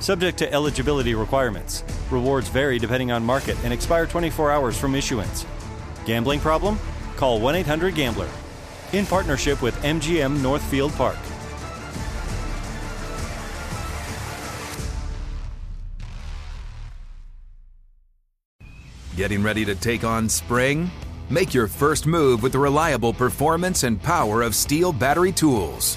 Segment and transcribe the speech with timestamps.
[0.00, 1.84] Subject to eligibility requirements.
[2.10, 5.46] Rewards vary depending on market and expire 24 hours from issuance.
[6.04, 6.78] Gambling problem?
[7.16, 8.28] Call 1 800 Gambler.
[8.92, 11.18] In partnership with MGM Northfield Park.
[19.16, 20.90] Getting ready to take on spring?
[21.30, 25.96] Make your first move with the reliable performance and power of STIHL battery tools.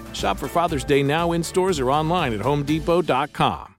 [0.13, 3.75] Shop for Father's Day now in stores or online at homedepot.com.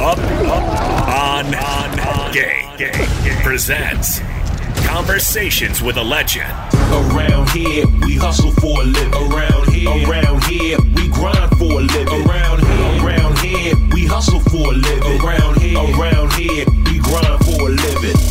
[0.00, 0.64] Up, up,
[1.08, 2.32] on, on, on.
[2.32, 3.42] Game, game, game.
[3.42, 4.20] Presents
[4.92, 6.50] Conversations with a Legend.
[6.92, 9.32] Around here, we hustle for a living.
[9.32, 12.28] Around here, around here, we grind for a living.
[12.28, 15.20] Around here, around here, we hustle for a living.
[15.20, 18.21] Around here, around here, we grind for a living.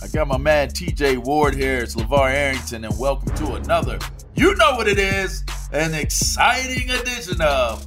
[0.00, 1.78] I got my man TJ Ward here.
[1.78, 3.98] It's LaVar Arrington, and welcome to another,
[4.36, 5.42] you know what it is,
[5.72, 7.84] an exciting edition of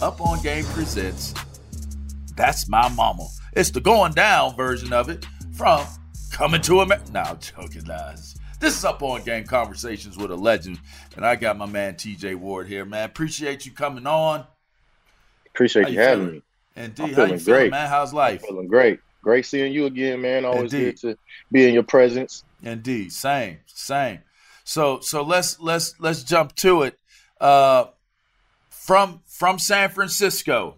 [0.00, 1.34] Up on Game Presents
[2.34, 3.28] That's My Mama.
[3.52, 5.84] It's the going down version of it from
[6.32, 7.12] Coming to America.
[7.12, 8.36] No, I'm joking, guys.
[8.58, 10.80] This is Up on Game Conversations with a Legend,
[11.14, 13.04] and I got my man TJ Ward here, man.
[13.04, 14.46] Appreciate you coming on.
[15.48, 16.34] Appreciate you you having feeling?
[16.36, 16.84] me.
[16.84, 17.70] Indeed, I'm how you feeling feeling, great.
[17.70, 17.88] man?
[17.88, 18.40] How's life?
[18.40, 19.00] Feeling great.
[19.24, 20.44] Great seeing you again, man.
[20.44, 21.00] Always Indeed.
[21.00, 21.18] good to
[21.50, 22.44] be in your presence.
[22.62, 24.20] Indeed, same, same.
[24.64, 26.98] So so let's let's let's jump to it.
[27.40, 27.86] Uh,
[28.68, 30.76] from from San Francisco,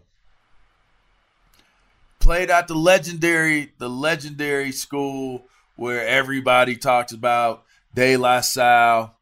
[2.20, 7.64] played at the legendary the legendary school where everybody talks about
[7.94, 9.12] De La Salle.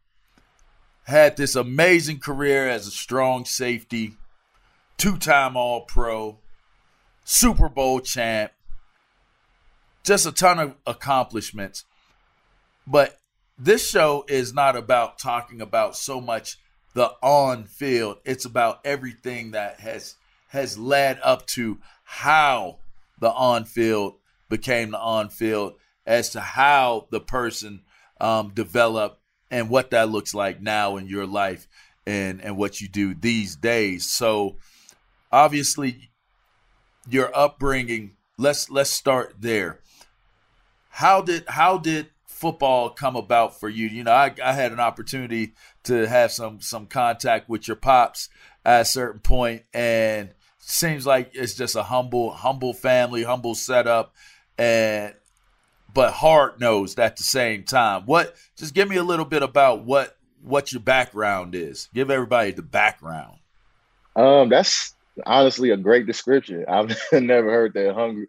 [1.04, 4.16] Had this amazing career as a strong safety,
[4.98, 6.38] two time All Pro,
[7.24, 8.52] Super Bowl champ,
[10.04, 11.84] just a ton of accomplishments.
[12.86, 13.18] But
[13.58, 16.58] this show is not about talking about so much
[16.94, 18.18] the on field.
[18.24, 20.16] It's about everything that has
[20.48, 22.78] has led up to how
[23.18, 24.14] the on field
[24.48, 25.74] became the on field,
[26.06, 27.82] as to how the person
[28.20, 29.20] um, developed
[29.50, 31.66] and what that looks like now in your life
[32.06, 34.08] and and what you do these days.
[34.08, 34.56] So
[35.32, 36.10] obviously
[37.08, 39.80] your upbringing let's let's start there
[40.94, 44.80] how did how did football come about for you you know I, I had an
[44.80, 48.28] opportunity to have some some contact with your pops
[48.64, 54.14] at a certain point and seems like it's just a humble humble family humble setup
[54.56, 55.14] and
[55.92, 59.84] but hard nosed at the same time what just give me a little bit about
[59.84, 63.38] what what your background is give everybody the background
[64.16, 64.94] Um, that's
[65.26, 66.64] honestly a great description.
[66.68, 67.94] I've never heard that.
[67.94, 68.28] Hungry,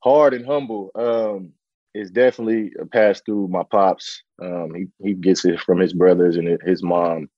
[0.00, 0.90] hard, and humble.
[0.94, 1.52] Um,
[1.94, 4.22] is definitely a pass through my pops.
[4.42, 7.28] Um, he he gets it from his brothers and his mom,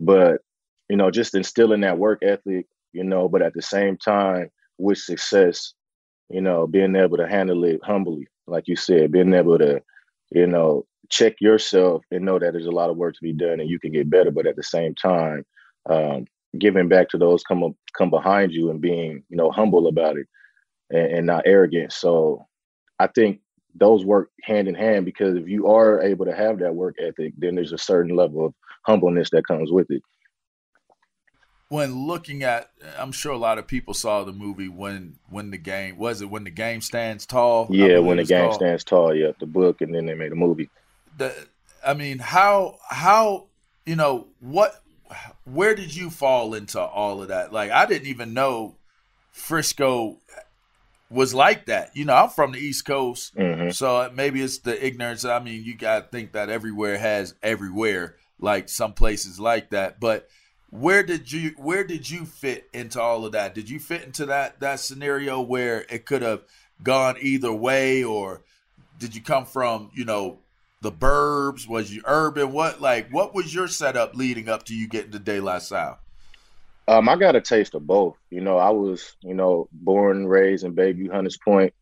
[0.00, 0.40] but
[0.88, 2.66] you know, just instilling that work ethic.
[2.92, 5.74] You know, but at the same time, with success,
[6.30, 9.82] you know, being able to handle it humbly, like you said, being able to,
[10.30, 13.60] you know, check yourself and know that there's a lot of work to be done
[13.60, 15.44] and you can get better, but at the same time,
[15.90, 16.26] um,
[16.58, 20.16] giving back to those come up, come behind you and being, you know, humble about
[20.18, 20.26] it
[20.90, 21.92] and, and not arrogant.
[21.92, 22.46] So
[22.98, 23.40] I think
[23.78, 27.32] those work hand in hand because if you are able to have that work ethic,
[27.38, 30.02] then there's a certain level of humbleness that comes with it.
[31.68, 35.58] when looking at, I'm sure a lot of people saw the movie when when the
[35.58, 37.66] game was it when the game stands tall.
[37.70, 38.54] Yeah, when the game called.
[38.54, 39.14] stands tall.
[39.14, 40.70] Yeah, the book, and then they made a movie.
[41.18, 41.34] The,
[41.86, 43.46] I mean, how how
[43.84, 44.82] you know what?
[45.44, 47.52] Where did you fall into all of that?
[47.52, 48.76] Like, I didn't even know
[49.32, 50.18] Frisco
[51.10, 51.96] was like that.
[51.96, 53.70] You know, I'm from the East Coast, mm-hmm.
[53.70, 55.24] so maybe it's the ignorance.
[55.24, 60.00] I mean, you got to think that everywhere has everywhere, like some places like that.
[60.00, 60.28] But
[60.70, 63.54] where did you where did you fit into all of that?
[63.54, 66.42] Did you fit into that that scenario where it could have
[66.82, 68.42] gone either way, or
[68.98, 70.40] did you come from you know
[70.82, 71.66] the burbs?
[71.66, 72.52] Was you urban?
[72.52, 75.98] What like what was your setup leading up to you getting to De La Salle?
[76.88, 78.16] Um, I got a taste of both.
[78.30, 81.74] You know, I was, you know, born and raised in Bayview, Hunters Point,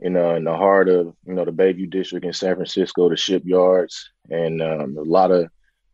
[0.00, 3.16] you know, in the heart of, you know, the Bayview district in San Francisco, the
[3.16, 5.48] shipyards, and um, a lot of,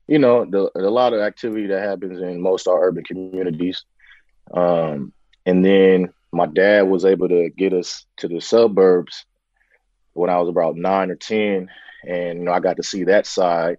[0.06, 3.84] you know, the, a lot of activity that happens in most our urban communities.
[4.52, 5.14] Um,
[5.46, 9.24] and then my dad was able to get us to the suburbs
[10.12, 11.70] when I was about nine or 10.
[12.06, 13.78] And, you know, I got to see that side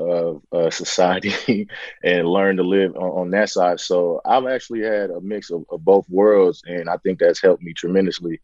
[0.00, 1.68] of uh, society
[2.04, 3.80] and learn to live on, on, that side.
[3.80, 7.62] So I've actually had a mix of, of, both worlds, and I think that's helped
[7.62, 8.40] me tremendously.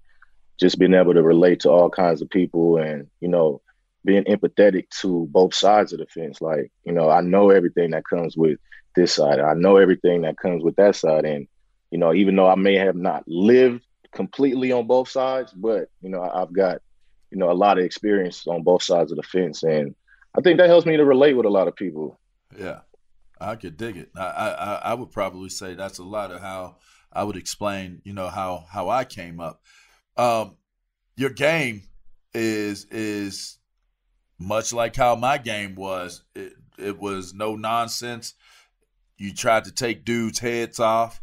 [0.58, 3.60] Just being able to relate to all kinds of people, and you know,
[4.04, 6.40] being empathetic to both sides of the fence.
[6.40, 8.58] Like you know, I know everything that comes with
[8.94, 9.40] this side.
[9.40, 11.48] I know everything that comes with that side, and
[11.90, 13.82] you know, even though I may have not lived
[14.12, 16.80] completely on both sides, but you know, I've got
[17.30, 19.94] you know a lot of experience on both sides of the fence, and
[20.36, 22.20] I think that helps me to relate with a lot of people.
[22.58, 22.80] Yeah,
[23.40, 24.10] I could dig it.
[24.16, 26.76] I, I I would probably say that's a lot of how
[27.12, 29.62] I would explain, you know, how how I came up.
[30.16, 30.56] Um,
[31.16, 31.82] your game
[32.34, 33.58] is is
[34.38, 36.22] much like how my game was.
[36.34, 38.34] It it was no nonsense.
[39.16, 41.22] You tried to take dudes' heads off.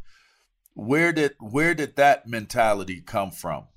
[0.73, 3.67] Where did where did that mentality come from?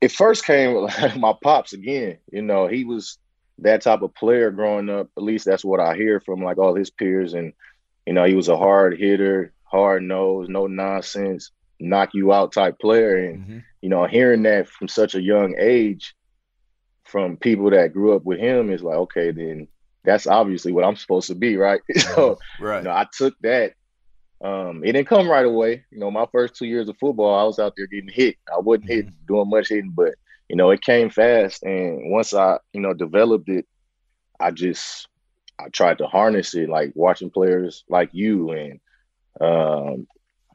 [0.00, 2.18] It first came with my pops again.
[2.30, 3.18] You know, he was
[3.58, 5.08] that type of player growing up.
[5.16, 7.34] At least that's what I hear from like all his peers.
[7.34, 7.52] And
[8.06, 11.50] you know, he was a hard hitter, hard nose, no nonsense,
[11.80, 13.16] knock you out type player.
[13.16, 13.58] And mm-hmm.
[13.82, 16.14] you know, hearing that from such a young age
[17.04, 19.66] from people that grew up with him is like, okay, then
[20.04, 21.80] that's obviously what I'm supposed to be, right?
[21.96, 22.78] so, right.
[22.78, 23.72] You know, I took that
[24.40, 25.84] um, it didn't come right away.
[25.90, 28.36] You know, my first two years of football, I was out there getting hit.
[28.52, 28.94] I wasn't mm-hmm.
[28.94, 30.14] hitting, doing much hitting, but
[30.48, 31.62] you know, it came fast.
[31.62, 33.66] And once I, you know, developed it,
[34.40, 35.08] I just
[35.58, 38.80] I tried to harness it, like watching players like you and
[39.40, 40.06] um,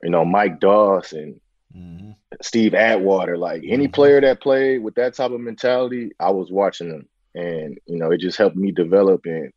[0.02, 1.40] you know, Mike Doss and
[1.76, 2.12] mm-hmm.
[2.42, 3.38] Steve Atwater.
[3.38, 3.94] Like any mm-hmm.
[3.94, 7.10] player that played with that type of mentality, I was watching them.
[7.36, 9.52] And, you know, it just helped me develop and,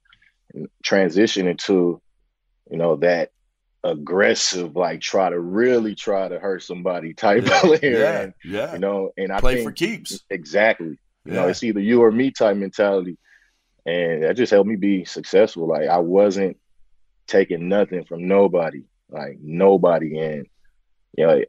[0.55, 2.01] and transition into,
[2.71, 3.31] you know, that
[3.87, 7.79] aggressive, like try to really try to hurt somebody type yeah, player.
[7.83, 8.73] Yeah, and, yeah.
[8.73, 10.21] You know, and I play for keeps.
[10.31, 10.99] Exactly.
[11.25, 11.35] You yeah.
[11.35, 13.19] know, it's either you or me type mentality.
[13.85, 15.69] And that just helped me be successful.
[15.69, 16.57] Like I wasn't
[17.27, 18.83] taking nothing from nobody.
[19.09, 20.19] Like nobody.
[20.19, 20.47] And
[21.17, 21.43] you know,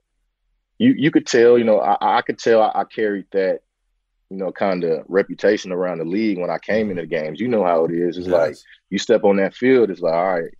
[0.77, 3.61] you you could tell, you know, I, I could tell I, I carried that,
[4.29, 6.99] you know, kind of reputation around the league when I came mm-hmm.
[6.99, 7.39] into the games.
[7.39, 8.17] You know how it is.
[8.17, 8.33] It's yes.
[8.33, 8.55] like
[8.91, 10.51] you step on that field, it's like, all right,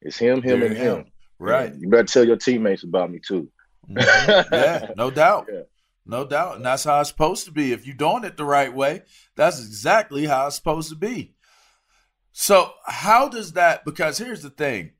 [0.00, 0.96] it's him, him, and him.
[0.98, 1.04] him.
[1.38, 1.74] Right.
[1.74, 3.50] You better tell your teammates about me too.
[3.90, 4.54] Mm-hmm.
[4.54, 5.48] yeah, no doubt.
[5.52, 5.62] Yeah.
[6.06, 6.56] No doubt.
[6.56, 7.72] And that's how it's supposed to be.
[7.72, 9.02] If you're doing it the right way,
[9.34, 11.34] that's exactly how it's supposed to be.
[12.32, 13.84] So, how does that?
[13.84, 14.92] Because here's the thing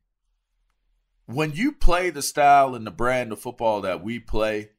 [1.26, 4.70] when you play the style and the brand of football that we play,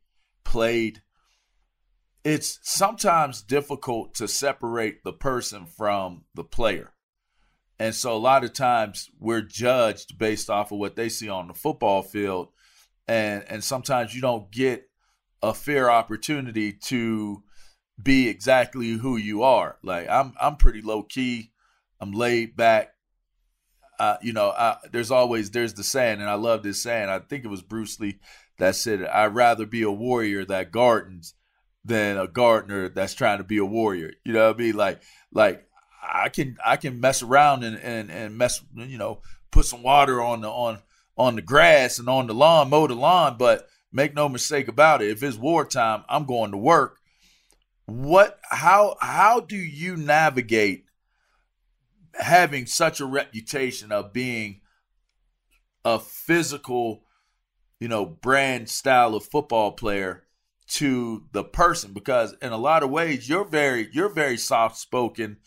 [0.44, 1.02] played,
[2.24, 6.92] it's sometimes difficult to separate the person from the player.
[7.80, 11.48] And so a lot of times we're judged based off of what they see on
[11.48, 12.50] the football field.
[13.08, 14.90] And and sometimes you don't get
[15.42, 17.44] a fair opportunity to
[18.02, 19.78] be exactly who you are.
[19.84, 21.52] Like I'm I'm pretty low key.
[22.00, 22.94] I'm laid back.
[24.00, 27.10] Uh, you know, I, there's always there's the saying, and I love this saying.
[27.10, 28.20] I think it was Bruce Lee
[28.60, 31.34] that said, "I'd rather be a warrior that gardens
[31.84, 34.76] than a gardener that's trying to be a warrior." You know what I mean?
[34.76, 35.68] Like, like
[36.10, 39.22] I can I can mess around and, and, and mess you know
[39.52, 40.80] put some water on the on
[41.18, 45.02] on the grass and on the lawn, mow the lawn, but make no mistake about
[45.02, 47.00] it, if it's wartime, I'm going to work.
[47.86, 50.86] What how how do you navigate
[52.14, 54.62] having such a reputation of being
[55.86, 57.04] a physical,
[57.80, 60.24] you know, brand style of football player
[60.68, 65.38] to the person because in a lot of ways you're very you're very soft spoken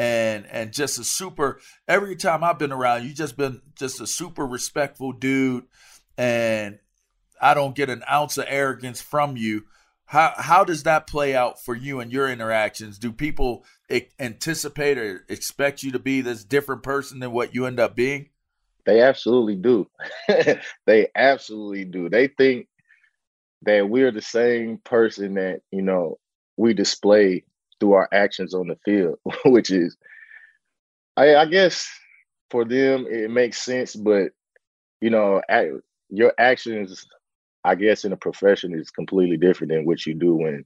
[0.00, 4.06] and and just a super every time I've been around you just been just a
[4.06, 5.64] super respectful dude
[6.16, 6.78] and
[7.38, 9.64] I don't get an ounce of arrogance from you.
[10.06, 12.98] How how does that play out for you and your interactions?
[12.98, 13.64] Do people
[14.18, 18.30] anticipate or expect you to be this different person than what you end up being?
[18.86, 19.86] They absolutely do.
[20.86, 22.08] they absolutely do.
[22.08, 22.68] They think
[23.62, 26.18] that we're the same person that, you know,
[26.56, 27.44] we display
[27.80, 29.96] through our actions on the field, which is,
[31.16, 31.88] I, I, guess,
[32.50, 33.96] for them it makes sense.
[33.96, 34.32] But
[35.00, 35.40] you know,
[36.10, 37.06] your actions,
[37.64, 40.64] I guess, in a profession is completely different than what you do when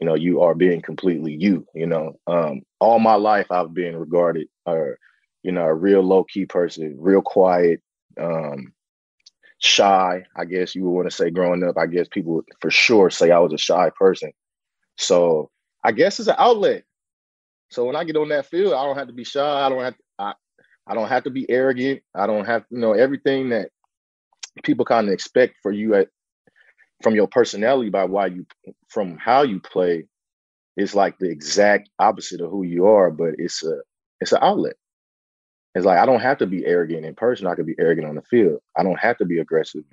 [0.00, 1.66] you know you are being completely you.
[1.74, 4.98] You know, um, all my life I've been regarded, or
[5.42, 7.80] you know, a real low key person, real quiet.
[8.20, 8.74] Um,
[9.62, 11.78] shy, I guess you would want to say growing up.
[11.78, 14.32] I guess people for sure say I was a shy person.
[14.98, 15.50] So
[15.84, 16.84] I guess it's an outlet.
[17.70, 19.66] So when I get on that field, I don't have to be shy.
[19.66, 20.34] I don't have to, I,
[20.86, 22.02] I don't have to be arrogant.
[22.14, 23.70] I don't have you know everything that
[24.62, 26.08] people kind of expect for you at
[27.02, 28.46] from your personality by why you
[28.88, 30.06] from how you play
[30.76, 33.80] is like the exact opposite of who you are, but it's a
[34.20, 34.76] it's an outlet.
[35.74, 37.46] It's like I don't have to be arrogant in person.
[37.46, 38.60] I could be arrogant on the field.
[38.76, 39.84] I don't have to be aggressive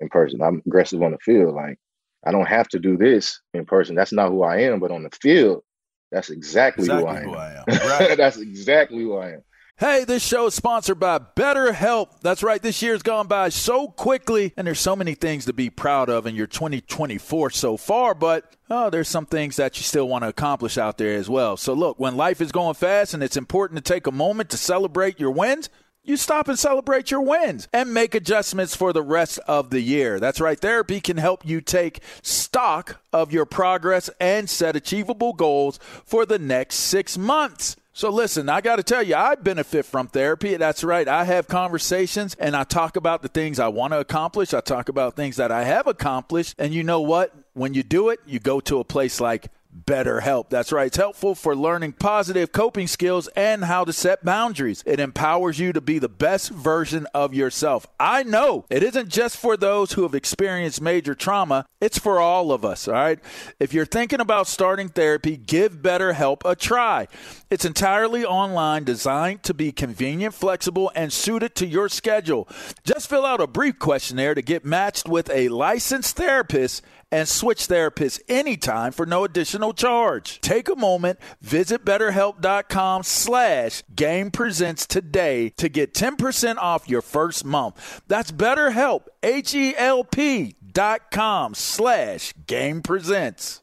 [0.00, 0.42] in person.
[0.42, 1.54] I'm aggressive on the field.
[1.54, 1.78] Like
[2.26, 3.94] I don't have to do this in person.
[3.94, 4.80] That's not who I am.
[4.80, 5.62] But on the field,
[6.10, 7.28] that's exactly, exactly who I am.
[7.28, 7.88] Who I am.
[7.88, 8.16] Right.
[8.16, 9.42] that's exactly who I am.
[9.78, 12.18] Hey, this show is sponsored by BetterHelp.
[12.20, 15.70] That's right, this year's gone by so quickly, and there's so many things to be
[15.70, 20.08] proud of in your 2024 so far, but oh, there's some things that you still
[20.08, 21.56] want to accomplish out there as well.
[21.56, 24.56] So, look, when life is going fast and it's important to take a moment to
[24.56, 25.70] celebrate your wins,
[26.08, 30.18] you stop and celebrate your wins and make adjustments for the rest of the year.
[30.18, 30.58] That's right.
[30.58, 36.38] Therapy can help you take stock of your progress and set achievable goals for the
[36.38, 37.76] next six months.
[37.92, 40.56] So listen, I got to tell you, I benefit from therapy.
[40.56, 41.08] That's right.
[41.08, 44.54] I have conversations and I talk about the things I want to accomplish.
[44.54, 46.54] I talk about things that I have accomplished.
[46.58, 47.34] And you know what?
[47.54, 49.48] When you do it, you go to a place like
[49.86, 50.48] BetterHelp.
[50.50, 50.86] That's right.
[50.86, 54.82] It's helpful for learning positive coping skills and how to set boundaries.
[54.86, 57.86] It empowers you to be the best version of yourself.
[57.98, 62.52] I know it isn't just for those who have experienced major trauma, it's for all
[62.52, 62.88] of us.
[62.88, 63.18] All right.
[63.60, 67.08] If you're thinking about starting therapy, give BetterHelp a try.
[67.50, 72.46] It's entirely online, designed to be convenient, flexible, and suited to your schedule.
[72.84, 77.66] Just fill out a brief questionnaire to get matched with a licensed therapist and switch
[77.66, 80.42] therapists anytime for no additional charge.
[80.42, 87.46] Take a moment, visit betterhelp.com slash game presents today to get 10% off your first
[87.46, 88.02] month.
[88.08, 93.62] That's betterhelp, H-E-L-P dot com slash game presents.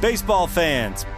[0.00, 1.04] Baseball fans,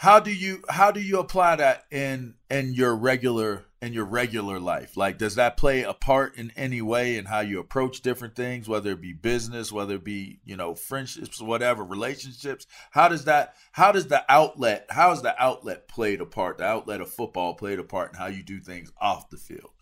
[0.00, 4.58] How do you how do you apply that in in your regular in your regular
[4.58, 4.96] life?
[4.96, 8.66] Like does that play a part in any way in how you approach different things,
[8.66, 12.66] whether it be business, whether it be, you know, friendships, whatever, relationships?
[12.92, 16.56] How does that how does the outlet how is the outlet played a part?
[16.56, 19.72] The outlet of football played a part in how you do things off the field?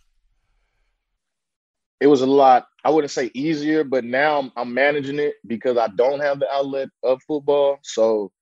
[2.00, 5.76] It was a lot, I wouldn't say easier, but now I'm, I'm managing it because
[5.76, 7.78] I don't have the outlet of football.
[7.84, 8.32] So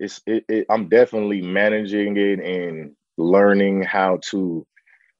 [0.00, 4.66] it's it, it, I'm definitely managing it and learning how to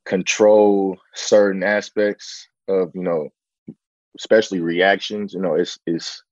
[0.06, 3.28] control certain aspects of you know
[4.18, 6.25] especially reactions you know it's it's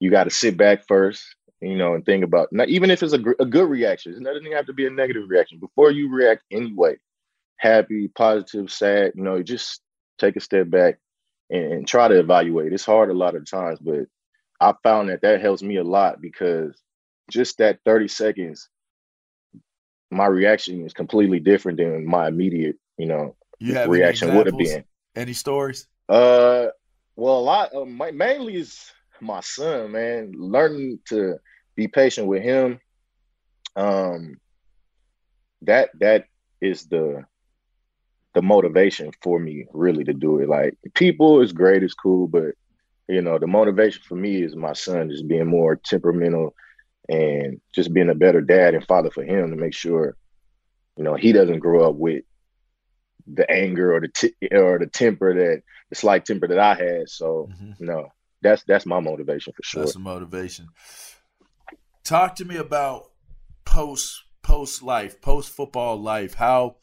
[0.00, 1.22] you got to sit back first
[1.60, 4.52] you know and think about not even if it's a, a good reaction it doesn't
[4.52, 6.96] have to be a negative reaction before you react anyway
[7.58, 9.80] happy positive sad you know just
[10.18, 10.98] take a step back
[11.50, 12.72] and, and try to evaluate.
[12.72, 14.06] It's hard a lot of times but
[14.60, 16.76] i found that that helps me a lot because
[17.30, 18.68] just that 30 seconds,
[20.10, 24.84] my reaction is completely different than my immediate, you know, you reaction would have been.
[25.14, 25.86] Any stories?
[26.08, 26.68] Uh,
[27.16, 27.72] well, a lot.
[27.72, 30.32] Of my, mainly is my son, man.
[30.36, 31.38] Learning to
[31.74, 32.80] be patient with him.
[33.76, 34.38] Um,
[35.62, 36.24] that that
[36.60, 37.24] is the
[38.34, 40.48] the motivation for me really to do it.
[40.48, 42.54] Like people is great, it's cool, but
[43.08, 46.54] you know, the motivation for me is my son just being more temperamental
[47.08, 50.16] and just being a better dad and father for him to make sure,
[50.96, 52.24] you know, he doesn't grow up with
[53.26, 57.08] the anger or the t- or the temper that the slight temper that I had.
[57.08, 57.72] So, mm-hmm.
[57.78, 58.08] you know,
[58.42, 59.84] that's that's my motivation for sure.
[59.84, 60.68] That's a motivation.
[62.04, 63.10] Talk to me about
[63.64, 66.34] post post life, post football life.
[66.34, 66.76] How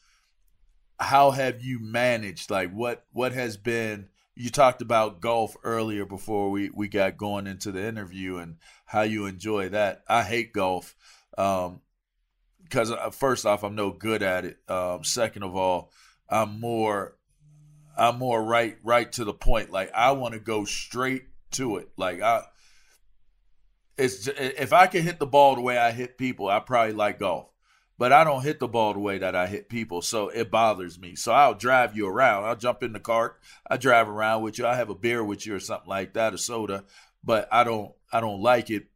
[0.98, 2.50] how have you managed?
[2.50, 7.46] Like what what has been you talked about golf earlier before we, we got going
[7.46, 10.02] into the interview and how you enjoy that.
[10.08, 10.94] I hate golf
[11.38, 11.80] um,
[12.62, 14.58] because uh, first off, I'm no good at it.
[14.68, 15.90] Um, second of all,
[16.28, 17.16] I'm more
[17.96, 19.70] I'm more right right to the point.
[19.70, 21.88] Like I want to go straight to it.
[21.96, 22.42] Like I
[23.96, 27.18] it's if I can hit the ball the way I hit people, I probably like
[27.20, 27.48] golf
[27.98, 30.98] but I don't hit the ball the way that I hit people, so it bothers
[30.98, 31.14] me.
[31.14, 32.44] So I'll drive you around.
[32.44, 33.40] I'll jump in the cart.
[33.68, 34.66] I drive around with you.
[34.66, 36.84] I have a beer with you or something like that, a soda,
[37.24, 38.86] but I don't I don't like it.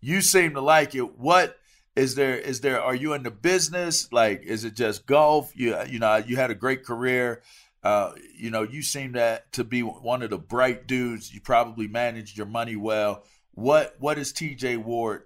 [0.00, 1.18] You seem to like it.
[1.18, 1.58] What
[1.96, 4.12] is there is there are you in the business?
[4.12, 5.52] Like is it just golf?
[5.56, 7.42] You you know, you had a great career.
[7.82, 11.32] Uh, you know, you seem that to be one of the bright dudes.
[11.32, 13.24] You probably managed your money well.
[13.52, 15.22] What what is TJ Ward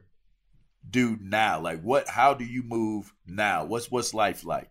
[0.90, 1.60] do now?
[1.60, 3.64] Like what how do you move now?
[3.64, 4.70] What's what's life like?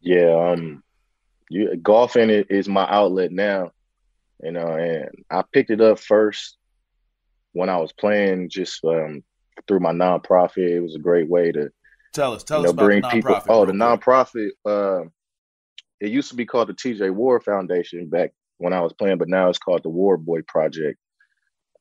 [0.00, 0.82] Yeah, um
[1.50, 3.72] you, golfing is my outlet now.
[4.42, 6.58] You know, and I picked it up first
[7.52, 9.24] when I was playing just um,
[9.66, 10.70] through my nonprofit.
[10.70, 11.70] It was a great way to
[12.12, 13.40] tell us, tell us know, about bring people.
[13.48, 14.50] Oh, the nonprofit.
[14.64, 15.08] Uh,
[16.00, 19.28] it used to be called the TJ Ward Foundation back when I was playing, but
[19.28, 20.98] now it's called the Ward Boy Project.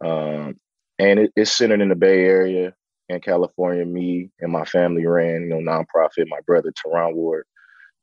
[0.04, 0.58] Um,
[0.98, 2.74] and it, it's centered in the Bay Area
[3.10, 3.86] in California.
[3.86, 6.28] Me and my family ran, you know, nonprofit.
[6.28, 7.46] My brother Terron Ward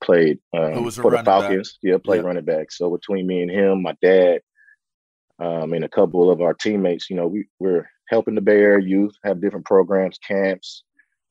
[0.02, 1.78] played um, for the Falcons.
[1.82, 1.90] Back.
[1.90, 2.26] Yeah, played yeah.
[2.26, 2.72] running back.
[2.72, 4.40] So between me and him, my dad,
[5.38, 8.86] um, and a couple of our teammates, you know, we, we're helping the Bay Area
[8.86, 10.84] youth have different programs, camps.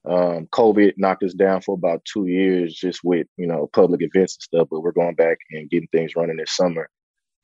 [0.04, 4.36] Um, COVID knocked us down for about two years just with, you know, public events
[4.36, 6.90] and stuff, but we're going back and getting things running this summer.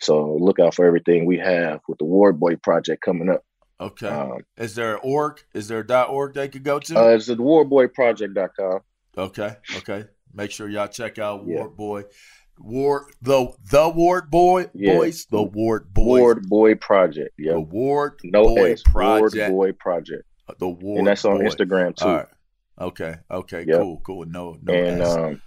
[0.02, 3.44] So look out for everything we have with the Ward Boy project coming up.
[3.80, 4.08] Okay.
[4.08, 5.44] Um, is there an org?
[5.54, 7.00] Is there a dot .org they could go to?
[7.00, 8.80] Uh, it's at wardboyproject.com.
[9.18, 9.56] Okay.
[9.78, 10.06] Okay.
[10.34, 11.60] Make sure y'all check out yeah.
[11.60, 12.04] Ward Boy.
[12.60, 14.96] Ward the the Ward Boy yeah.
[14.96, 19.76] boys the Ward Boy Ward Boy Project yeah the Ward no Boy S, Project Ward
[19.76, 21.44] Boy Project uh, the Ward and that's on Boy.
[21.44, 22.28] Instagram too.
[22.80, 23.82] Okay, okay, yep.
[23.82, 24.26] cool, cool.
[24.26, 24.74] No, no.
[24.74, 25.42] And um,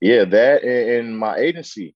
[0.00, 1.94] yeah, that and, and my agency,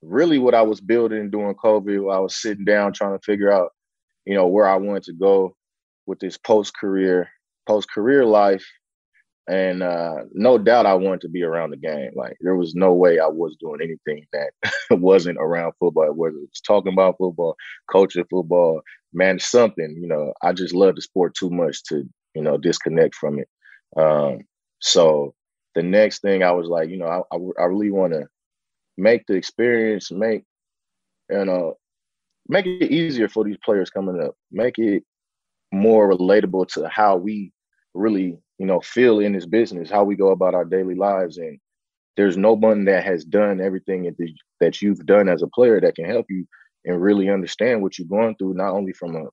[0.00, 3.72] really, what I was building during COVID, I was sitting down trying to figure out
[4.28, 5.56] you know, where I wanted to go
[6.06, 7.30] with this post career,
[7.66, 8.64] post career life.
[9.48, 12.10] And uh, no doubt I wanted to be around the game.
[12.14, 14.50] Like there was no way I was doing anything that
[15.00, 17.56] wasn't around football, whether it's talking about football,
[17.90, 18.82] coaching football,
[19.14, 23.14] man, something, you know, I just love the sport too much to, you know, disconnect
[23.14, 23.48] from it.
[23.96, 24.40] Um,
[24.80, 25.34] so
[25.74, 28.26] the next thing I was like, you know, I, I, I really want to
[28.98, 30.44] make the experience, make,
[31.30, 31.76] you know,
[32.48, 34.34] make it easier for these players coming up.
[34.50, 35.04] Make it
[35.72, 37.52] more relatable to how we
[37.94, 41.38] really you know, feel in this business, how we go about our daily lives.
[41.38, 41.58] And
[42.16, 44.12] there's no one that has done everything
[44.60, 46.46] that you've done as a player that can help you
[46.84, 49.26] and really understand what you're going through, not only from a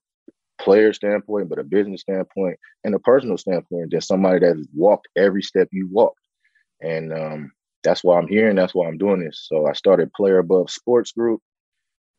[0.62, 3.88] player standpoint, but a business standpoint and a personal standpoint.
[3.90, 6.20] There's somebody that's walked every step you walked.
[6.80, 7.52] And um,
[7.82, 9.46] that's why I'm here and that's why I'm doing this.
[9.48, 11.40] So I started Player Above Sports Group.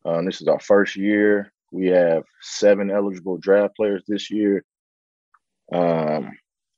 [0.04, 1.52] Um, this is our first year.
[1.70, 4.64] We have seven eligible draft players this year.
[5.72, 6.30] Um,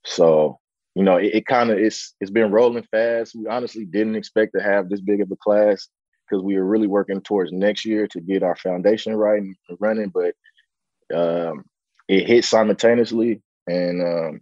[0.05, 0.59] so
[0.95, 3.35] you know, it, it kind of it's it's been rolling fast.
[3.35, 5.89] We honestly didn't expect to have this big of a class
[6.29, 10.13] because we were really working towards next year to get our foundation right and running,
[10.13, 10.35] but
[11.17, 11.65] um,
[12.09, 14.41] it hit simultaneously, and um,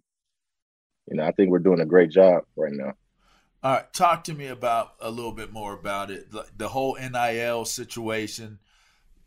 [1.07, 2.93] you know, I think we're doing a great job right now.
[3.63, 6.31] All right, talk to me about a little bit more about it.
[6.31, 8.59] The, the whole NIL situation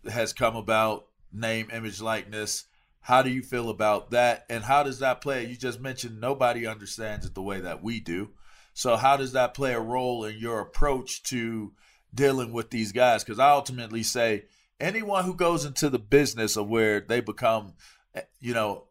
[0.10, 2.66] has come about, name, image, likeness.
[3.02, 4.46] How do you feel about that?
[4.50, 5.46] And how does that play?
[5.46, 8.30] You just mentioned nobody understands it the way that we do.
[8.74, 11.74] So, how does that play a role in your approach to
[12.14, 13.24] dealing with these guys?
[13.24, 14.46] Because I ultimately say
[14.80, 17.74] anyone who goes into the business of where they become,
[18.16, 18.88] eh, you know,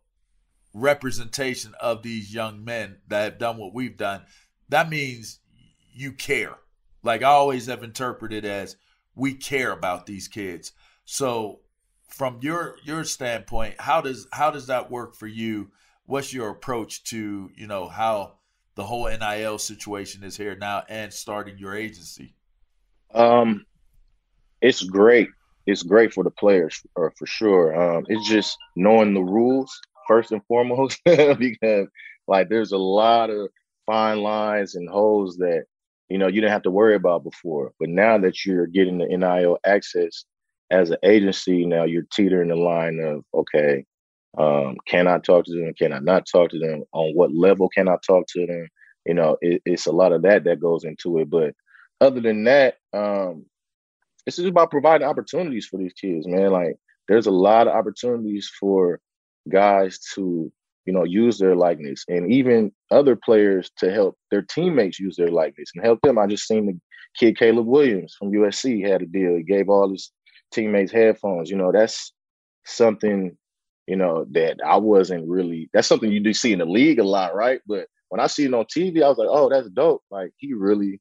[0.73, 4.23] representation of these young men that have done what we've done,
[4.69, 5.41] that means
[5.93, 6.57] you care.
[7.03, 8.77] Like I always have interpreted as
[9.15, 10.73] we care about these kids.
[11.13, 11.59] So
[12.07, 15.73] from your your standpoint, how does how does that work for you?
[16.07, 18.35] What's your approach to you know how
[18.77, 22.37] the whole NIL situation is here now and starting your agency?
[23.13, 23.67] Um,
[24.63, 25.31] it's great.
[25.67, 27.75] It's great for the players, for, for sure.
[27.75, 31.89] Um, it's just knowing the rules first and foremost, because
[32.29, 33.49] like there's a lot of
[33.85, 35.65] fine lines and holes that
[36.09, 37.73] you know you didn't have to worry about before.
[37.81, 40.25] But now that you're getting the NIL access,
[40.71, 43.85] as an agency now you're teetering the line of okay
[44.39, 46.85] um, can i talk to them can i not talk to them?
[46.93, 48.69] On what level can i talk to them?
[49.07, 51.31] You know it, it's a lot of that that goes into it.
[51.31, 51.55] But
[52.01, 53.45] other than that um,
[54.27, 56.53] it's just about providing opportunities for these kids man.
[56.53, 56.77] Like
[57.09, 59.01] there's a lot of opportunities for
[59.49, 60.53] guys to
[60.87, 65.31] you know use their likeness and even other players to help their teammates use their
[65.31, 66.19] likeness and help them.
[66.19, 66.79] I just seen the
[67.19, 69.37] kid caleb williams from usc had a deal.
[69.37, 70.13] He gave all his
[70.53, 71.51] teammates headphones.
[71.51, 72.13] You know, that's
[72.65, 73.37] something,
[73.87, 77.05] you know, that I wasn't really that's something you do see in the league a
[77.05, 77.61] lot, right?
[77.67, 80.03] But when I see it on TV, I was like, oh, that's dope.
[80.11, 81.01] Like he really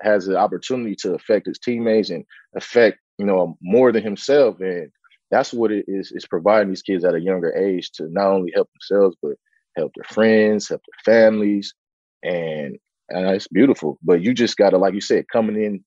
[0.00, 2.24] has the opportunity to affect his teammates and
[2.56, 4.60] affect, you know, more than himself.
[4.60, 4.90] And
[5.30, 8.52] that's what it is, is providing these kids at a younger age to not only
[8.54, 9.32] help themselves, but
[9.76, 11.74] help their friends, help their families.
[12.22, 12.76] And,
[13.08, 13.98] and it's beautiful.
[14.02, 15.84] But you just gotta, like you said, coming in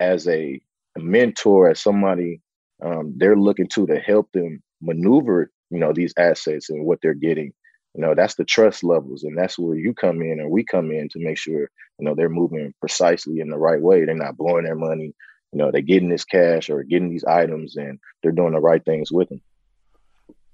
[0.00, 0.60] as a
[0.98, 2.40] mentor as somebody
[2.82, 7.14] um, they're looking to to help them maneuver, you know, these assets and what they're
[7.14, 7.52] getting.
[7.94, 10.92] You know, that's the trust levels, and that's where you come in and we come
[10.92, 11.62] in to make sure
[11.98, 14.04] you know they're moving precisely in the right way.
[14.04, 15.14] They're not blowing their money.
[15.52, 18.84] You know, they're getting this cash or getting these items, and they're doing the right
[18.84, 19.40] things with them.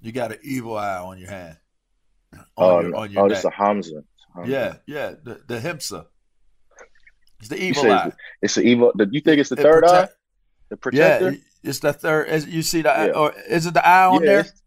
[0.01, 1.57] You got an evil eye on your hand.
[2.35, 4.05] On oh, your, on your oh, it's a Hamsa.
[4.37, 4.47] Hamsa.
[4.47, 6.07] Yeah, yeah, the the Hamsa.
[7.41, 8.13] It's the evil eye.
[8.41, 8.93] It's the evil.
[8.95, 10.15] The, you think it's the it third protect, eye?
[10.75, 11.31] The protector.
[11.31, 12.29] Yeah, it's the third.
[12.29, 13.13] Is, you see the yeah.
[13.15, 14.41] or is it the eye on yeah, there?
[14.41, 14.63] It's,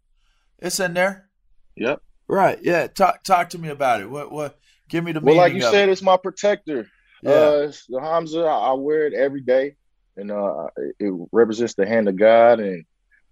[0.58, 1.28] it's, in there.
[1.76, 2.00] Yep.
[2.26, 2.58] Right.
[2.62, 2.86] Yeah.
[2.86, 4.08] Talk talk to me about it.
[4.08, 4.58] What what?
[4.88, 5.20] Give me the.
[5.20, 5.92] Well, like you said, it.
[5.92, 6.88] it's my protector.
[7.22, 7.30] Yeah.
[7.30, 8.48] Uh, the Hamsa.
[8.48, 9.76] I, I wear it every day,
[10.16, 10.68] and uh,
[10.98, 12.86] it represents the hand of God, and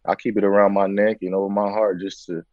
[0.05, 2.45] I keep it around my neck and over my heart just to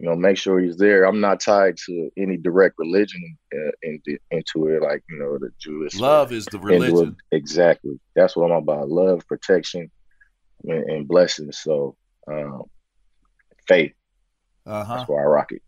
[0.00, 1.04] you know, make sure he's there.
[1.04, 5.50] I'm not tied to any direct religion uh, into, into it, like you know, the
[5.60, 7.16] Jewish love is the religion.
[7.32, 9.90] Exactly, that's what I'm about: love, protection,
[10.64, 11.58] and, and blessings.
[11.58, 12.62] So, um,
[13.68, 13.92] faith.
[14.64, 14.96] Uh-huh.
[14.96, 15.62] That's why I rock it.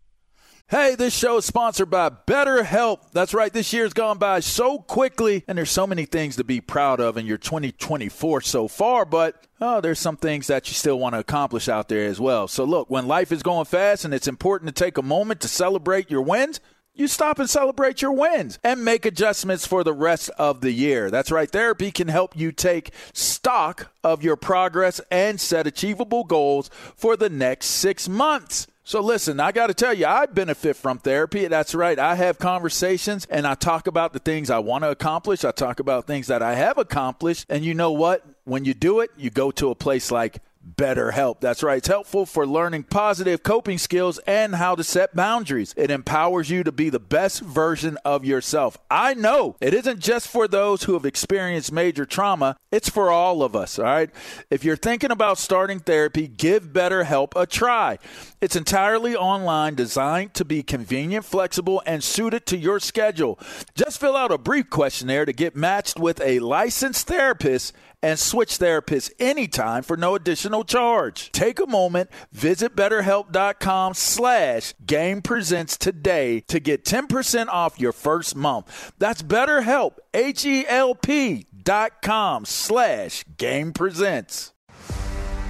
[0.69, 3.11] Hey, this show is sponsored by BetterHelp.
[3.11, 6.61] That's right, this year's gone by so quickly, and there's so many things to be
[6.61, 10.97] proud of in your 2024 so far, but oh, there's some things that you still
[10.97, 12.47] want to accomplish out there as well.
[12.47, 15.47] So, look, when life is going fast and it's important to take a moment to
[15.47, 16.59] celebrate your wins,
[16.95, 21.11] you stop and celebrate your wins and make adjustments for the rest of the year.
[21.11, 21.49] That's right.
[21.49, 27.29] Therapy can help you take stock of your progress and set achievable goals for the
[27.29, 28.67] next six months.
[28.85, 31.47] So listen, I got to tell you, I benefit from therapy.
[31.47, 31.97] That's right.
[31.97, 35.45] I have conversations and I talk about the things I want to accomplish.
[35.45, 37.45] I talk about things that I have accomplished.
[37.49, 38.25] And you know what?
[38.43, 41.39] When you do it, you go to a place like BetterHelp.
[41.39, 41.77] That's right.
[41.77, 45.73] It's helpful for learning positive coping skills and how to set boundaries.
[45.77, 48.77] It empowers you to be the best version of yourself.
[48.89, 53.43] I know it isn't just for those who have experienced major trauma, it's for all
[53.43, 54.09] of us, all right?
[54.49, 57.99] If you're thinking about starting therapy, give BetterHelp a try.
[58.41, 63.39] It's entirely online, designed to be convenient, flexible, and suited to your schedule.
[63.75, 67.73] Just fill out a brief questionnaire to get matched with a licensed therapist
[68.03, 71.31] and switch therapists anytime for no additional charge.
[71.31, 78.35] Take a moment, visit betterhelp.com slash game presents today to get 10% off your first
[78.35, 78.91] month.
[78.99, 84.53] That's betterhelp, H-E-L-P dot com slash game presents.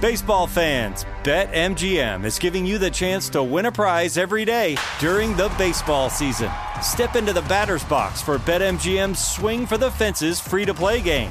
[0.00, 5.34] Baseball fans, BetMGM is giving you the chance to win a prize every day during
[5.34, 6.50] the baseball season.
[6.82, 11.30] Step into the batter's box for BetMGM's Swing for the Fences free to play game.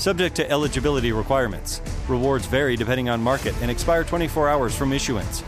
[0.00, 1.82] Subject to eligibility requirements.
[2.08, 5.44] Rewards vary depending on market and expire 24 hours from issuance.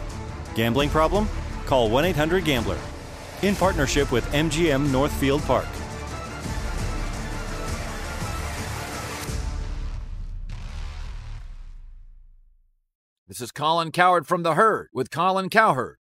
[0.54, 1.26] Gambling problem?
[1.64, 2.76] Call 1 800 Gambler.
[3.40, 5.64] In partnership with MGM Northfield Park.
[13.26, 16.01] This is Colin Cowherd from The Herd with Colin Cowherd.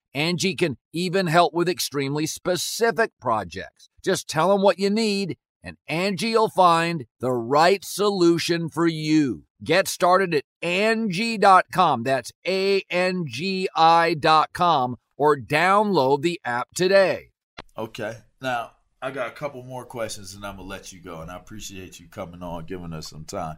[0.13, 3.89] Angie can even help with extremely specific projects.
[4.03, 9.43] Just tell them what you need and Angie will find the right solution for you.
[9.63, 12.03] Get started at Angie.com.
[12.03, 17.29] That's A-N-G-I dot com or download the app today.
[17.77, 18.17] Okay.
[18.41, 18.71] Now,
[19.01, 21.21] I got a couple more questions and I'm going to let you go.
[21.21, 23.57] And I appreciate you coming on, giving us some time.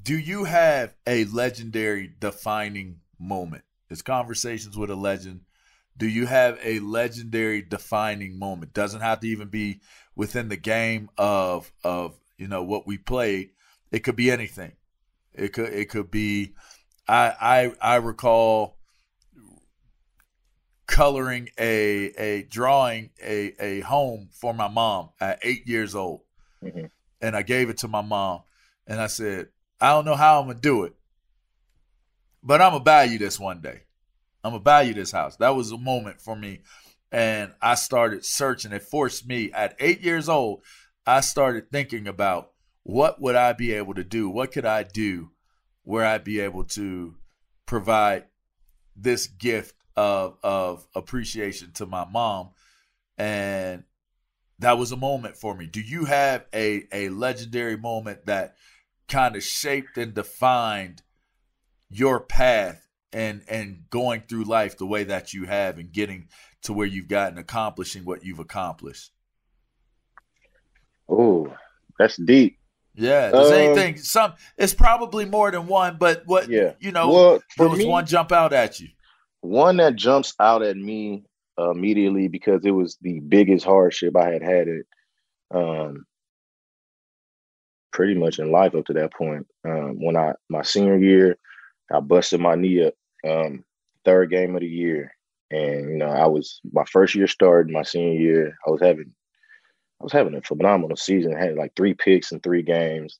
[0.00, 3.64] Do you have a legendary defining moment?
[3.90, 5.40] It's conversations with a legend.
[5.96, 8.72] Do you have a legendary defining moment?
[8.72, 9.80] Doesn't have to even be
[10.16, 13.50] within the game of of you know what we played.
[13.92, 14.72] It could be anything.
[15.32, 16.54] It could it could be.
[17.06, 18.78] I I I recall
[20.86, 26.20] coloring a a drawing a a home for my mom at eight years old,
[26.62, 26.86] mm-hmm.
[27.20, 28.42] and I gave it to my mom,
[28.86, 29.48] and I said,
[29.80, 30.94] I don't know how I'm gonna do it,
[32.44, 33.82] but I'm gonna buy you this one day.
[34.44, 35.36] I'm gonna buy you this house.
[35.36, 36.60] That was a moment for me.
[37.10, 38.72] And I started searching.
[38.72, 40.62] It forced me at eight years old,
[41.06, 42.52] I started thinking about
[42.82, 44.28] what would I be able to do?
[44.28, 45.30] What could I do
[45.82, 47.14] where I'd be able to
[47.66, 48.24] provide
[48.94, 52.50] this gift of of appreciation to my mom?
[53.16, 53.84] And
[54.58, 55.66] that was a moment for me.
[55.66, 58.56] Do you have a a legendary moment that
[59.08, 61.02] kind of shaped and defined
[61.94, 66.28] your path and and going through life the way that you have and getting
[66.62, 69.12] to where you've gotten accomplishing what you've accomplished.
[71.08, 71.54] Oh
[71.98, 72.58] that's deep.
[72.96, 76.72] Yeah does um, anything some it's probably more than one but what yeah.
[76.80, 78.88] you know well, there was me, one jump out at you.
[79.40, 81.24] One that jumps out at me
[81.58, 84.86] uh, immediately because it was the biggest hardship i had had it
[85.54, 86.04] um
[87.92, 89.46] pretty much in life up to that point.
[89.64, 91.36] Um when i my senior year
[91.92, 92.94] I busted my knee up
[93.28, 93.64] um,
[94.04, 95.14] third game of the year,
[95.50, 98.58] and you know I was my first year started my senior year.
[98.66, 99.12] I was having
[100.00, 101.34] I was having a phenomenal season.
[101.34, 103.18] I had like three picks in three games.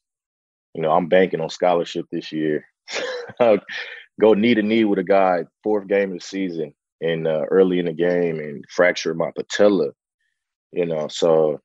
[0.74, 2.66] You know I'm banking on scholarship this year.
[4.20, 7.78] Go knee to knee with a guy fourth game of the season, and uh, early
[7.78, 9.90] in the game and fractured my patella.
[10.72, 11.60] You know, so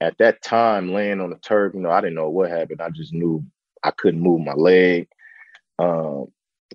[0.00, 2.80] at that time, laying on the turf, you know, I didn't know what happened.
[2.80, 3.44] I just knew
[3.82, 5.08] I couldn't move my leg.
[5.78, 6.26] Um,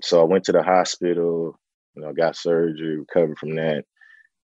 [0.01, 1.59] so I went to the hospital.
[1.95, 3.85] You know, got surgery, recovered from that,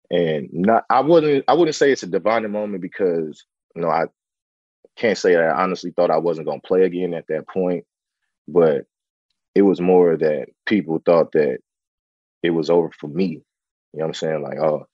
[0.09, 0.85] and not.
[0.89, 1.45] I wouldn't.
[1.47, 4.05] I wouldn't say it's a divine moment because you know I
[4.97, 7.85] can't say that I honestly thought I wasn't to play again at that point,
[8.47, 8.85] but
[9.55, 11.59] it was more that people thought that
[12.43, 13.25] it was over for me.
[13.93, 14.43] You know what I'm saying?
[14.43, 14.87] Like, oh,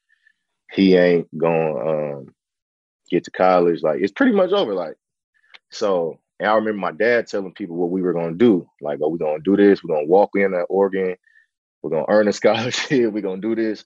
[0.71, 2.33] he ain't to um,
[3.09, 3.83] get to college.
[3.83, 4.73] Like, it's pretty much over.
[4.73, 4.95] Like,
[5.71, 8.67] so, and I remember my dad telling people what we were going to do.
[8.81, 9.83] Like, oh, we're going to do this.
[9.83, 11.15] We're going to walk in at Oregon.
[11.81, 13.13] We're going to earn a scholarship.
[13.13, 13.85] we're going to do this.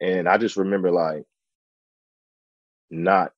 [0.00, 1.24] And I just remember, like,
[2.90, 3.32] not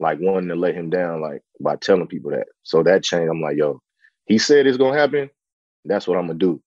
[0.00, 2.46] like wanting to let him down, like by telling people that.
[2.62, 3.30] So that changed.
[3.30, 3.80] I'm like, yo,
[4.26, 5.30] he said it's gonna happen.
[5.84, 6.60] That's what I'm gonna do.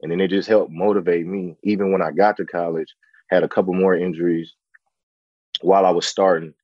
[0.00, 1.56] And then it just helped motivate me.
[1.62, 2.94] Even when I got to college,
[3.30, 4.54] had a couple more injuries
[5.60, 6.54] while I was starting,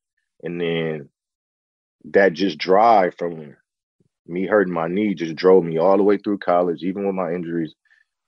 [0.43, 1.09] and then
[2.07, 3.57] that just drive from
[4.27, 7.33] me hurting my knee just drove me all the way through college, even with my
[7.33, 7.75] injuries.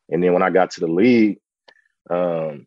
[0.08, 1.38] And then when I got to the league,
[2.10, 2.66] um,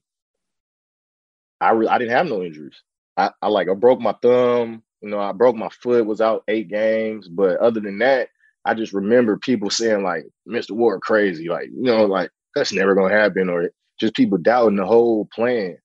[1.60, 2.82] I re- I didn't have no injuries.
[3.18, 6.46] I, I like I broke my thumb you know, I broke my foot, was out
[6.48, 8.30] eight games, but other than that,
[8.64, 10.72] I just remember people saying like, "Mr.
[10.72, 14.86] Ward crazy," like you know, like that's never gonna happen, or just people doubting the
[14.86, 15.78] whole plan.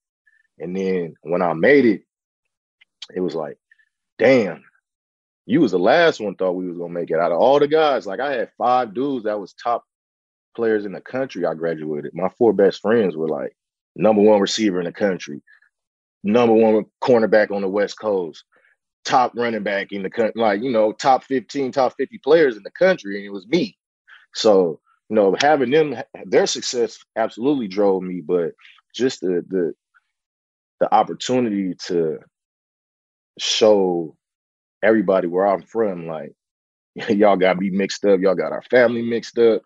[0.61, 2.02] And then when I made it,
[3.14, 3.59] it was like,
[4.18, 4.62] damn,
[5.48, 7.18] you was the last one thought we was gonna make it.
[7.18, 9.82] Out of all the guys, like I had five dudes that was top
[10.54, 11.46] players in the country.
[11.46, 12.12] I graduated.
[12.14, 13.56] My four best friends were like
[13.96, 15.40] number one receiver in the country,
[16.22, 18.44] number one cornerback on the West Coast,
[19.06, 22.62] top running back in the country, like, you know, top 15, top 50 players in
[22.62, 23.74] the country, and it was me.
[24.34, 28.52] So, you know, having them their success absolutely drove me, but
[28.94, 29.72] just the the
[30.80, 32.18] the opportunity to
[33.38, 34.14] show
[34.82, 36.34] everybody where I'm from, like
[37.08, 39.62] y'all got me mixed up, y'all got our family mixed up,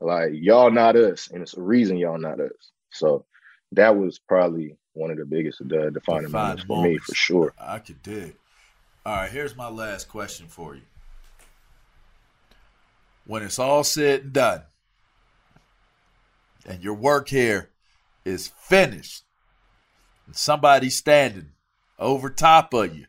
[0.00, 2.72] like y'all not us, and it's a reason y'all not us.
[2.90, 3.24] So
[3.72, 7.54] that was probably one of the biggest uh, defining moments for me, for sure.
[7.58, 8.34] I could dig.
[9.06, 10.82] All right, here's my last question for you.
[13.26, 14.62] When it's all said and done,
[16.66, 17.70] and your work here
[18.24, 19.24] is finished,
[20.26, 21.50] and somebody's standing
[21.98, 23.06] over top of you,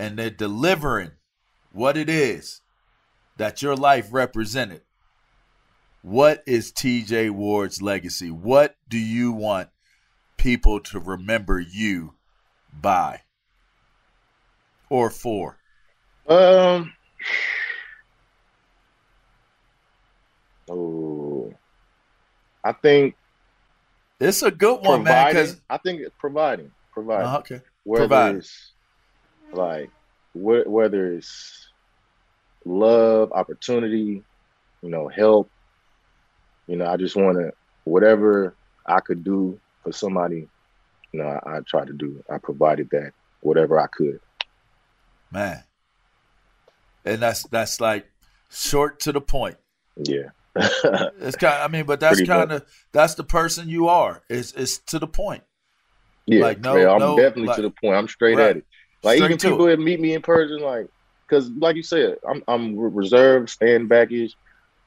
[0.00, 1.12] and they're delivering
[1.72, 2.62] what it is
[3.36, 4.82] that your life represented,
[6.02, 8.30] what is TJ Ward's legacy?
[8.30, 9.68] What do you want
[10.36, 12.14] people to remember you
[12.72, 13.20] by?
[14.90, 15.56] or for?
[16.28, 16.92] Um.
[20.68, 21.54] Oh,
[22.64, 23.14] I think
[24.20, 25.28] it's a good one, man.
[25.28, 27.26] Because I think it's providing, providing.
[27.26, 28.38] Uh, okay, whether providing.
[28.38, 28.69] it's
[29.52, 29.90] like
[30.32, 31.68] wh- whether it's
[32.64, 34.22] love, opportunity,
[34.82, 35.50] you know, help.
[36.66, 37.52] You know, I just want to
[37.84, 38.54] whatever
[38.86, 40.48] I could do for somebody.
[41.12, 42.22] You know, I, I try to do.
[42.30, 44.20] I provided that whatever I could
[45.30, 45.62] man.
[47.04, 48.06] And that's that's like
[48.50, 49.56] short to the point.
[49.96, 50.30] Yeah.
[50.56, 51.62] it's kind.
[51.62, 54.22] I mean, but that's kind of that's the person you are.
[54.28, 55.44] It's it's to the point.
[56.26, 57.96] Yeah, like no, man, I'm no, definitely like, to the point.
[57.96, 58.50] I'm straight right.
[58.50, 58.66] at it.
[59.02, 60.86] Like straight even people that meet me in person, like
[61.26, 64.32] because like you said, I'm I'm reserved, stand backish,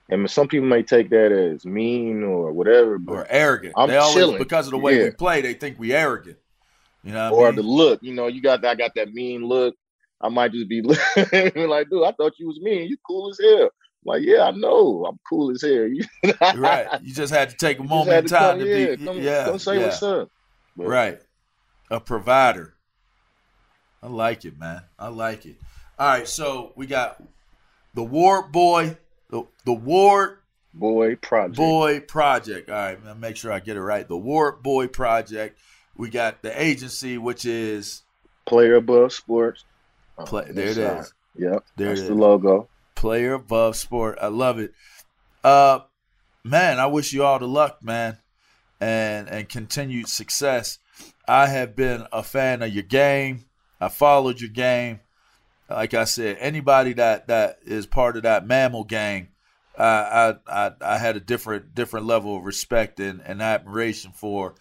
[0.09, 3.73] and some people may take that as mean or whatever, or arrogant.
[3.75, 4.37] I'm they always chilling.
[4.37, 5.03] because of the way yeah.
[5.05, 6.37] we play, they think we arrogant.
[7.03, 7.57] You know, or I mean?
[7.57, 8.03] the look.
[8.03, 9.75] You know, you got I got that mean look.
[10.21, 12.87] I might just be like, dude, I thought you was mean.
[12.87, 13.63] You cool as hell.
[13.63, 13.69] I'm
[14.05, 15.05] like, yeah, I know.
[15.05, 16.55] I'm cool as hell.
[16.55, 16.87] right.
[17.01, 19.05] You just had to take a moment in time to, yeah, be.
[19.05, 19.45] Come, yeah.
[19.45, 19.85] Come say yeah.
[19.85, 20.29] what's up.
[20.77, 21.19] But, right.
[21.91, 22.72] A provider.
[24.03, 24.81] I like it, man.
[24.99, 25.55] I like it.
[25.97, 26.27] All right.
[26.27, 27.23] So we got
[27.93, 28.97] the Ward Boy,
[29.29, 30.39] the, the Ward
[30.73, 31.55] Boy Project.
[31.55, 32.69] Boy Project.
[32.69, 33.17] All right.
[33.17, 34.05] Make sure I get it right.
[34.07, 35.57] The Ward Boy Project.
[35.95, 38.01] We got the agency, which is
[38.45, 39.63] Player Above Sports.
[40.17, 41.13] Oh, Play, there it is.
[41.37, 41.65] Yep.
[41.77, 42.67] There That's the logo.
[42.95, 44.17] Player above sport.
[44.21, 44.73] I love it.
[45.43, 45.79] Uh
[46.43, 48.17] man, I wish you all the luck, man.
[48.79, 50.79] And and continued success.
[51.27, 53.45] I have been a fan of your game.
[53.83, 55.01] I followed your game.
[55.69, 59.29] Like I said, anybody that that is part of that mammal gang,
[59.77, 64.55] I I I, I had a different different level of respect and, and admiration for.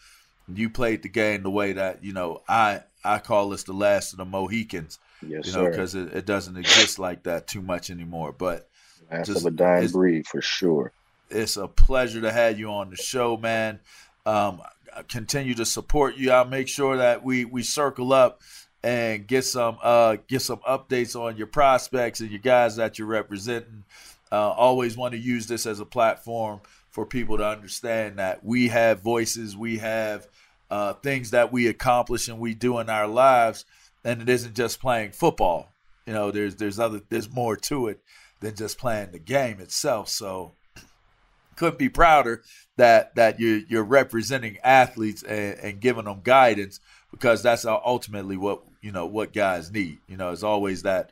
[0.52, 4.12] You played the game the way that you know I I call this the last
[4.12, 4.98] of the Mohicans.
[5.26, 8.32] Yes, you know, because it, it, doesn't exist like that too much anymore.
[8.32, 8.68] But
[9.10, 10.92] last just, of a dying breed for sure.
[11.30, 13.78] It's a pleasure to have you on the show, man.
[14.26, 14.60] Um,
[15.08, 16.32] continue to support you.
[16.32, 18.42] I'll make sure that we we circle up
[18.82, 23.08] and get some uh, get some updates on your prospects and your guys that you're
[23.08, 23.84] representing.
[24.30, 26.60] Uh, always want to use this as a platform
[26.90, 30.26] for people to understand that we have voices, we have
[30.70, 33.64] uh, things that we accomplish and we do in our lives,
[34.04, 35.72] and it isn't just playing football.
[36.06, 38.00] You know, there's there's other there's more to it
[38.40, 40.08] than just playing the game itself.
[40.08, 40.54] So,
[41.56, 42.42] couldn't be prouder
[42.76, 46.80] that that you're you're representing athletes and, and giving them guidance
[47.10, 50.00] because that's ultimately what you know what guys need.
[50.06, 51.10] You know, it's always that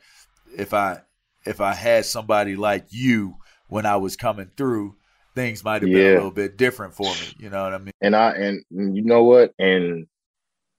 [0.55, 1.01] if I
[1.45, 4.95] if I had somebody like you when I was coming through,
[5.33, 5.97] things might have yeah.
[5.97, 7.35] been a little bit different for me.
[7.39, 7.93] You know what I mean?
[8.01, 9.53] And I and you know what?
[9.57, 10.07] And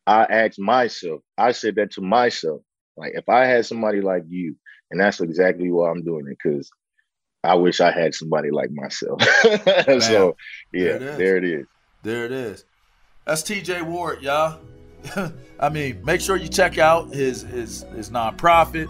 [0.06, 2.60] I asked myself, I said that to myself.
[2.96, 4.56] Like if I had somebody like you,
[4.90, 6.70] and that's exactly why I'm doing it, because
[7.42, 9.22] I wish I had somebody like myself.
[10.02, 10.36] so
[10.72, 11.66] yeah, there it, there it is.
[12.02, 12.64] There it is.
[13.24, 14.60] That's TJ Ward, y'all.
[15.60, 18.88] I mean, make sure you check out his his his nonprofit.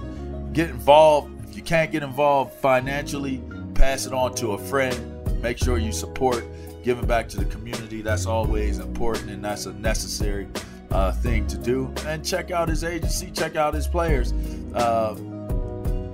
[0.53, 1.49] Get involved.
[1.49, 3.43] If you can't get involved financially,
[3.75, 5.43] pass it on to a friend.
[5.43, 6.45] Make sure you support
[6.83, 8.03] giving back to the community.
[8.03, 10.49] That's always important, and that's a necessary
[10.91, 11.93] uh, thing to do.
[12.07, 13.31] And check out his agency.
[13.31, 14.33] Check out his players.
[14.75, 15.17] Uh,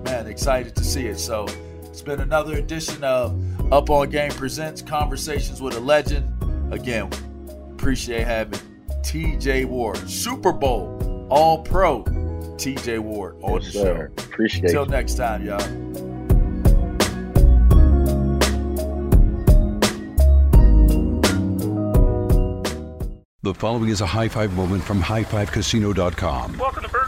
[0.05, 1.19] man, excited to see it.
[1.19, 1.47] So
[1.85, 6.33] it's been another edition of Up on Game Presents Conversations with a Legend.
[6.73, 7.11] Again,
[7.73, 8.61] appreciate having
[9.09, 12.03] TJ Ward, Super Bowl All Pro
[12.59, 14.13] TJ Ward on yes, the sir.
[14.19, 14.25] show.
[14.25, 14.91] Appreciate Until it.
[14.91, 15.59] next time, y'all.
[23.41, 26.59] The following is a high five moment from highfivecasino.com.
[26.59, 27.08] Welcome to Burger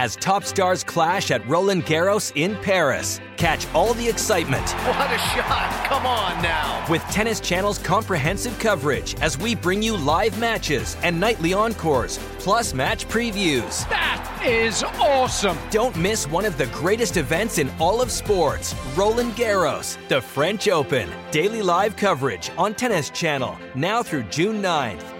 [0.00, 3.20] as top stars clash at Roland Garros in Paris.
[3.36, 4.66] Catch all the excitement.
[4.70, 5.84] What a shot!
[5.84, 6.86] Come on now.
[6.88, 12.72] With Tennis Channel's comprehensive coverage as we bring you live matches and nightly encores, plus
[12.72, 13.86] match previews.
[13.90, 15.58] That is awesome.
[15.70, 20.66] Don't miss one of the greatest events in all of sports Roland Garros, the French
[20.66, 21.10] Open.
[21.30, 25.19] Daily live coverage on Tennis Channel now through June 9th.